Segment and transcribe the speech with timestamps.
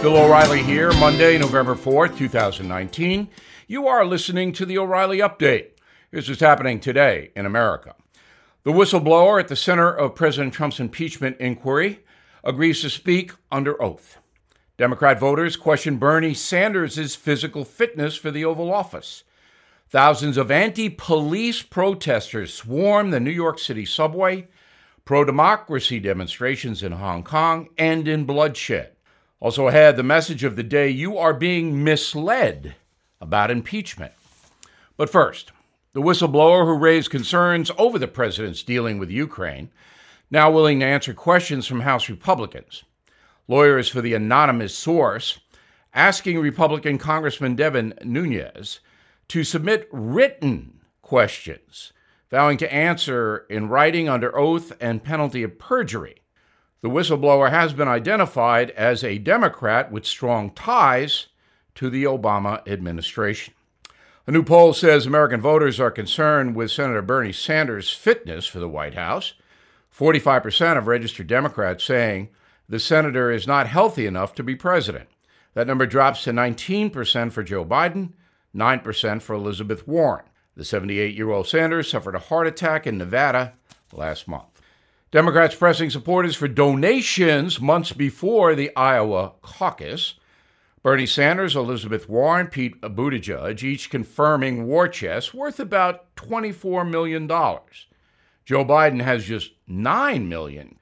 [0.00, 3.28] Bill O'Reilly here, Monday, November 4th, 2019.
[3.66, 5.70] You are listening to the O'Reilly Update.
[6.12, 7.96] Here's what's happening today in America.
[8.62, 12.04] The whistleblower at the center of President Trump's impeachment inquiry
[12.44, 14.18] agrees to speak under oath.
[14.76, 19.24] Democrat voters question Bernie Sanders' physical fitness for the Oval Office.
[19.90, 24.46] Thousands of anti police protesters swarm the New York City subway.
[25.04, 28.92] Pro democracy demonstrations in Hong Kong end in bloodshed.
[29.40, 32.74] Also ahead, the message of the day you are being misled
[33.20, 34.12] about impeachment.
[34.96, 35.52] But first,
[35.92, 39.70] the whistleblower who raised concerns over the president's dealing with Ukraine,
[40.30, 42.82] now willing to answer questions from House Republicans.
[43.46, 45.38] Lawyers for the anonymous source
[45.94, 48.80] asking Republican Congressman Devin Nunes
[49.28, 51.92] to submit written questions,
[52.30, 56.22] vowing to answer in writing under oath and penalty of perjury.
[56.80, 61.26] The whistleblower has been identified as a Democrat with strong ties
[61.74, 63.54] to the Obama administration.
[64.28, 68.68] A new poll says American voters are concerned with Senator Bernie Sanders' fitness for the
[68.68, 69.32] White House.
[69.96, 72.28] 45% of registered Democrats saying
[72.68, 75.08] the senator is not healthy enough to be president.
[75.54, 78.12] That number drops to 19% for Joe Biden,
[78.54, 80.26] 9% for Elizabeth Warren.
[80.54, 83.54] The 78 year old Sanders suffered a heart attack in Nevada
[83.92, 84.47] last month.
[85.10, 90.16] Democrats pressing supporters for donations months before the Iowa caucus.
[90.82, 97.26] Bernie Sanders, Elizabeth Warren, Pete Buttigieg, each confirming war chests worth about $24 million.
[97.26, 100.78] Joe Biden has just 9 million.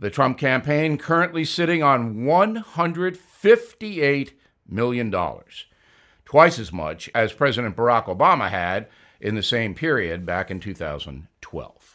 [0.00, 4.32] The Trump campaign currently sitting on $158
[4.66, 5.14] million,
[6.24, 8.88] twice as much as President Barack Obama had
[9.20, 11.85] in the same period back in 2012.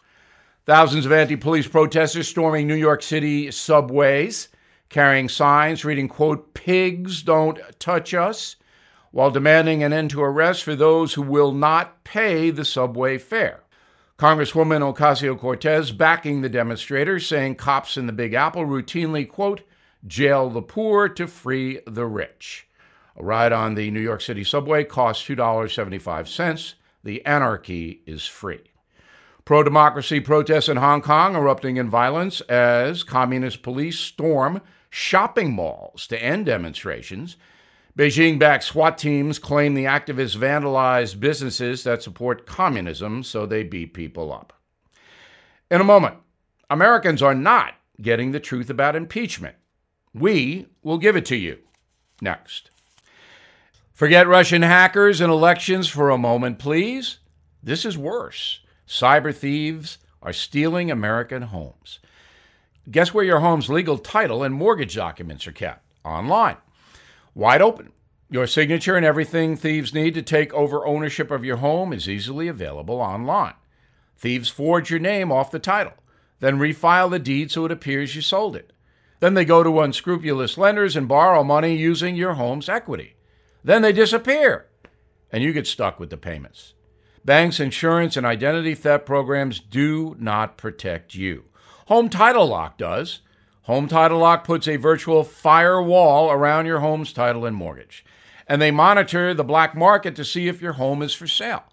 [0.67, 4.49] Thousands of anti police protesters storming New York City subways,
[4.89, 8.57] carrying signs reading, quote, pigs don't touch us,
[9.09, 13.63] while demanding an end to arrests for those who will not pay the subway fare.
[14.19, 19.61] Congresswoman Ocasio Cortez backing the demonstrators, saying cops in the Big Apple routinely, quote,
[20.05, 22.67] jail the poor to free the rich.
[23.17, 26.75] A ride on the New York City subway costs $2.75.
[27.03, 28.70] The anarchy is free.
[29.43, 36.05] Pro democracy protests in Hong Kong erupting in violence as communist police storm shopping malls
[36.07, 37.37] to end demonstrations.
[37.97, 43.93] Beijing backed SWAT teams claim the activists vandalized businesses that support communism, so they beat
[43.93, 44.53] people up.
[45.69, 46.17] In a moment,
[46.69, 49.55] Americans are not getting the truth about impeachment.
[50.13, 51.59] We will give it to you.
[52.21, 52.69] Next.
[53.93, 57.19] Forget Russian hackers and elections for a moment, please.
[57.61, 58.61] This is worse.
[58.91, 61.99] Cyber thieves are stealing American homes.
[62.91, 65.81] Guess where your home's legal title and mortgage documents are kept?
[66.03, 66.57] Online.
[67.33, 67.93] Wide open.
[68.29, 72.49] Your signature and everything thieves need to take over ownership of your home is easily
[72.49, 73.53] available online.
[74.17, 75.93] Thieves forge your name off the title,
[76.41, 78.73] then refile the deed so it appears you sold it.
[79.21, 83.15] Then they go to unscrupulous lenders and borrow money using your home's equity.
[83.63, 84.65] Then they disappear,
[85.31, 86.73] and you get stuck with the payments.
[87.23, 91.45] Banks, insurance, and identity theft programs do not protect you.
[91.85, 93.21] Home Title Lock does.
[93.63, 98.03] Home Title Lock puts a virtual firewall around your home's title and mortgage,
[98.47, 101.63] and they monitor the black market to see if your home is for sale.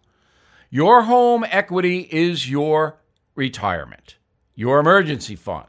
[0.68, 2.98] Your home equity is your
[3.34, 4.16] retirement,
[4.54, 5.68] your emergency fund.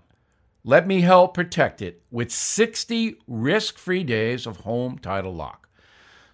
[0.66, 5.69] Let me help protect it with 60 risk free days of Home Title Lock.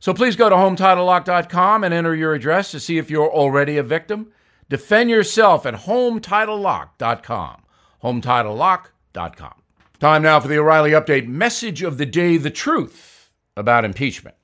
[0.06, 3.82] So please go to HometitleLock.com and enter your address to see if you're already a
[3.82, 4.32] victim.
[4.70, 7.64] Defend yourself at HometitleLock.com.
[8.04, 9.54] HometitleLock.com.
[10.00, 14.36] Time now for the O'Reilly Update message of the day the truth about impeachment.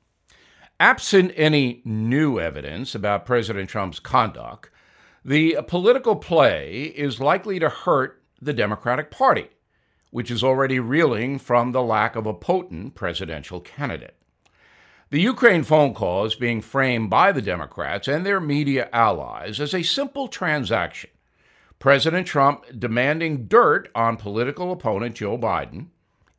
[0.80, 4.72] Absent any new evidence about President Trump's conduct,
[5.24, 9.50] the political play is likely to hurt the Democratic Party,
[10.10, 14.16] which is already reeling from the lack of a potent presidential candidate.
[15.12, 19.74] The Ukraine phone call is being framed by the Democrats and their media allies as
[19.74, 21.10] a simple transaction.
[21.80, 25.88] President Trump demanding dirt on political opponent Joe Biden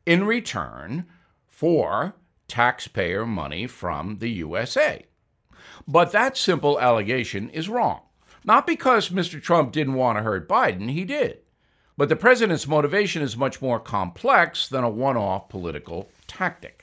[0.07, 1.05] in return
[1.45, 2.15] for
[2.47, 5.05] taxpayer money from the USA.
[5.87, 8.01] But that simple allegation is wrong.
[8.43, 9.39] Not because Mr.
[9.39, 11.41] Trump didn't want to hurt Biden, he did.
[11.95, 16.82] But the president's motivation is much more complex than a one off political tactic.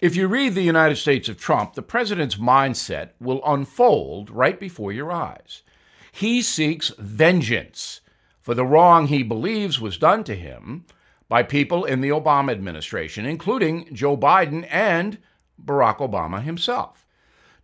[0.00, 4.92] If you read the United States of Trump, the president's mindset will unfold right before
[4.92, 5.62] your eyes.
[6.10, 8.00] He seeks vengeance
[8.40, 10.86] for the wrong he believes was done to him
[11.28, 15.18] by people in the Obama administration, including Joe Biden and
[15.62, 17.06] Barack Obama himself.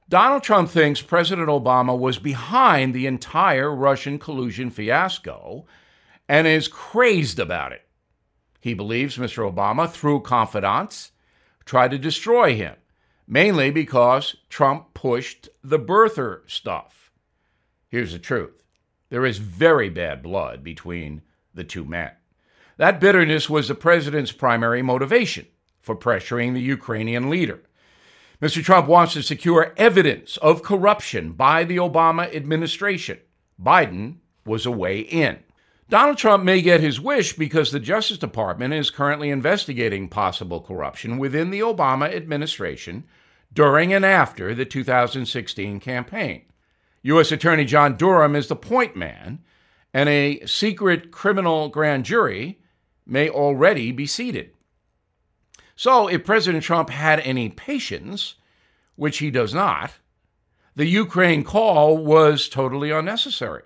[0.07, 5.65] Donald Trump thinks President Obama was behind the entire Russian collusion fiasco
[6.29, 7.87] and is crazed about it.
[8.61, 9.51] He believes Mr.
[9.51, 11.13] Obama, through confidants,
[11.67, 12.77] tried to destroy him,
[13.27, 17.11] mainly because Trump pushed the birther stuff.
[17.89, 18.63] Here's the truth
[19.11, 21.23] there is very bad blood between
[21.55, 22.13] the two men.
[22.77, 25.47] That bitterness was the president's primary motivation
[25.81, 27.63] for pressuring the Ukrainian leader.
[28.43, 28.63] Mr.
[28.63, 33.19] Trump wants to secure evidence of corruption by the Obama administration.
[33.61, 35.39] Biden was a way in.
[35.89, 41.17] Donald Trump may get his wish because the Justice Department is currently investigating possible corruption
[41.17, 43.05] within the Obama administration
[43.53, 46.43] during and after the 2016 campaign.
[47.03, 47.31] U.S.
[47.31, 49.39] Attorney John Durham is the point man,
[49.95, 52.59] and a secret criminal grand jury
[53.07, 54.51] may already be seated.
[55.77, 58.35] So, if President Trump had any patience,
[58.97, 59.93] which he does not,
[60.75, 63.63] the Ukraine call was totally unnecessary.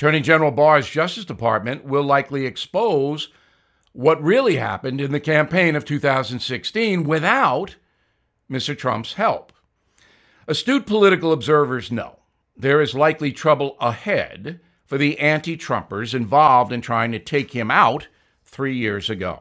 [0.00, 3.28] Attorney General Barr's Justice Department will likely expose
[3.92, 7.76] what really happened in the campaign of 2016 without
[8.50, 8.74] Mr.
[8.74, 9.52] Trump's help.
[10.48, 12.20] Astute political observers know
[12.56, 17.70] there is likely trouble ahead for the anti Trumpers involved in trying to take him
[17.70, 18.08] out
[18.42, 19.40] three years ago.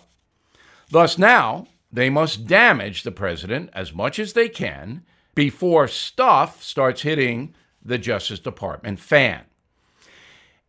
[0.89, 7.03] Thus, now they must damage the president as much as they can before stuff starts
[7.03, 9.45] hitting the Justice Department fan.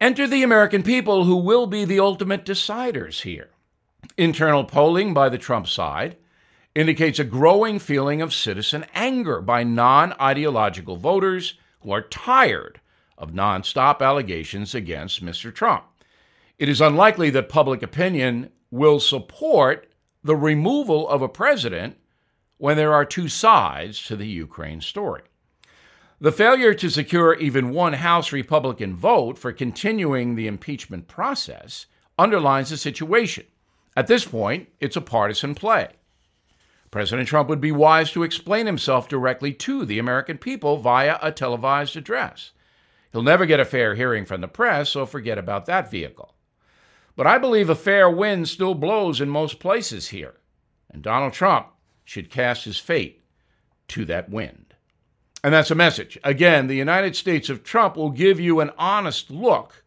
[0.01, 3.51] Enter the American people who will be the ultimate deciders here.
[4.17, 6.17] Internal polling by the Trump side
[6.75, 12.81] indicates a growing feeling of citizen anger by non ideological voters who are tired
[13.19, 15.55] of nonstop allegations against Mr.
[15.55, 15.85] Trump
[16.61, 19.91] it is unlikely that public opinion will support
[20.23, 21.97] the removal of a president
[22.59, 25.23] when there are two sides to the Ukraine story.
[26.23, 31.87] The failure to secure even one House Republican vote for continuing the impeachment process
[32.19, 33.47] underlines the situation.
[33.97, 35.89] At this point, it's a partisan play.
[36.91, 41.33] President Trump would be wise to explain himself directly to the American people via a
[41.33, 42.51] televised address.
[43.13, 46.35] He'll never get a fair hearing from the press, so forget about that vehicle.
[47.17, 50.35] But I believe a fair wind still blows in most places here,
[50.91, 51.69] and Donald Trump
[52.05, 53.25] should cast his fate
[53.89, 54.70] to that wind.
[55.43, 56.19] And that's a message.
[56.23, 59.85] Again, the United States of Trump will give you an honest look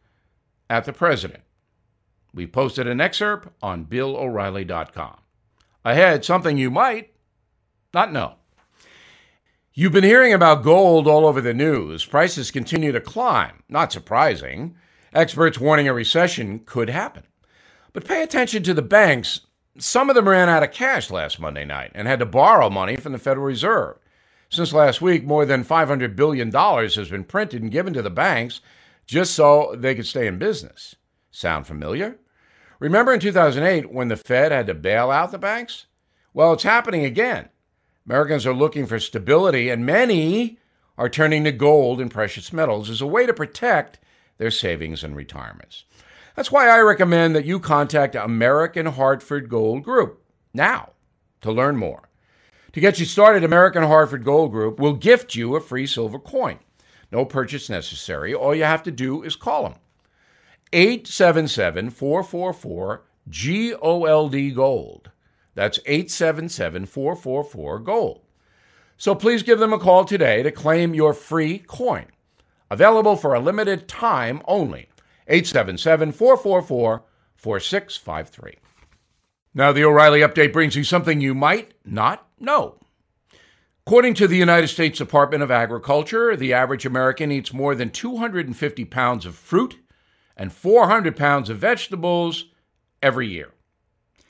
[0.70, 1.44] at the president.
[2.34, 5.18] We posted an excerpt on BillO'Reilly.com.
[5.86, 7.14] Ahead, something you might
[7.94, 8.36] not know.
[9.76, 12.06] You've been hearing about gold all over the news.
[12.06, 13.64] Prices continue to climb.
[13.70, 14.76] Not surprising.
[15.14, 17.24] Experts warning a recession could happen.
[17.92, 19.42] But pay attention to the banks.
[19.78, 22.96] Some of them ran out of cash last Monday night and had to borrow money
[22.96, 23.98] from the Federal Reserve.
[24.54, 28.62] Since last week, more than $500 billion has been printed and given to the banks
[29.08, 30.96] just so they could stay in business.
[31.32, 32.18] Sound familiar?
[32.78, 35.88] Remember in 2008 when the Fed had to bail out the banks?
[36.36, 37.50] Well, it's happening again.
[38.06, 40.60] Americans are looking for stability, and many
[41.00, 43.98] are turning to gold and precious metals as a way to protect
[44.38, 45.86] their savings and retirements.
[46.36, 50.24] That's why I recommend that you contact American Hartford Gold Group
[50.54, 50.92] now
[51.42, 52.07] to learn more.
[52.73, 56.57] To get you started, American Hartford Gold Group will gift you a free silver coin.
[57.11, 58.33] No purchase necessary.
[58.33, 59.75] All you have to do is call them.
[60.73, 65.11] 877 444 GOLD Gold.
[65.53, 68.21] That's 877 444 Gold.
[68.97, 72.07] So please give them a call today to claim your free coin.
[72.71, 74.89] Available for a limited time only.
[75.27, 77.03] 877 444
[77.35, 78.56] 4653.
[79.54, 82.80] Now, the O'Reilly update brings you something you might not know.
[83.86, 88.86] According to the United States Department of Agriculture, the average American eats more than 250
[88.86, 89.78] pounds of fruit
[90.38, 92.45] and 400 pounds of vegetables
[93.02, 93.52] every year.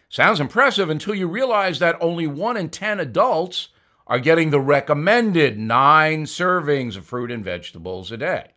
[0.10, 3.70] Sounds impressive until you realize that only 1 in 10 adults
[4.06, 8.52] are getting the recommended nine servings of fruit and vegetables a day.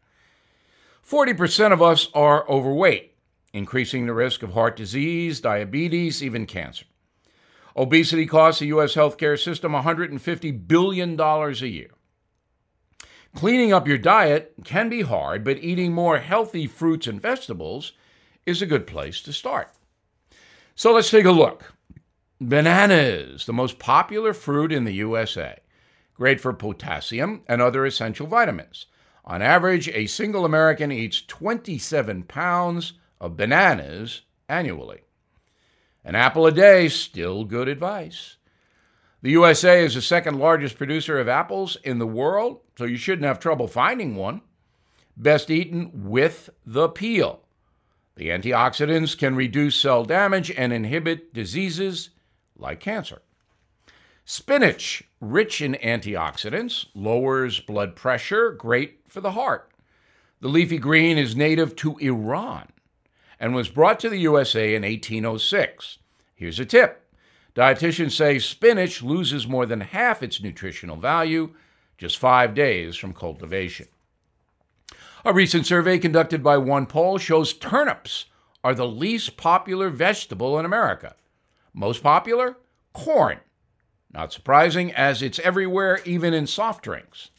[1.09, 3.16] 40% of us are overweight,
[3.57, 6.85] increasing the risk of heart disease, diabetes, even cancer.
[7.77, 8.95] Obesity costs the U.S.
[8.95, 11.91] healthcare system $150 billion a year.
[13.35, 17.93] Cleaning up your diet can be hard, but eating more healthy fruits and vegetables
[18.47, 19.69] is a good place to start.
[20.75, 21.75] So let's take a look.
[22.41, 25.59] Bananas, the most popular fruit in the USA.
[26.15, 28.87] Great for potassium and other essential vitamins.
[29.25, 35.03] On average, a single American eats 27 pounds of bananas annually.
[36.05, 38.37] An apple a day, still good advice.
[39.23, 43.27] The USA is the second largest producer of apples in the world, so you shouldn't
[43.27, 44.43] have trouble finding one.
[45.17, 47.41] Best eaten with the peel.
[48.17, 52.11] The antioxidants can reduce cell damage and inhibit diseases
[52.57, 53.23] like cancer.
[54.25, 59.71] Spinach, rich in antioxidants, lowers blood pressure, great for the heart.
[60.41, 62.69] The leafy green is native to Iran
[63.39, 65.99] and was brought to the USA in 1806.
[66.35, 67.03] Here's a tip
[67.55, 71.55] dietitians say spinach loses more than half its nutritional value
[71.99, 73.87] just five days from cultivation.
[75.25, 78.27] A recent survey conducted by One Poll shows turnips
[78.63, 81.17] are the least popular vegetable in America.
[81.73, 82.59] Most popular?
[82.93, 83.41] Corn.
[84.13, 87.31] Not surprising, as it's everywhere, even in soft drinks.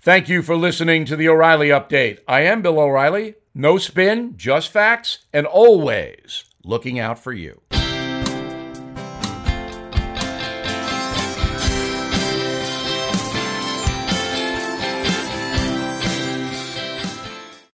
[0.00, 2.20] Thank you for listening to the O'Reilly Update.
[2.28, 3.34] I am Bill O'Reilly.
[3.52, 7.62] No spin, just facts, and always looking out for you.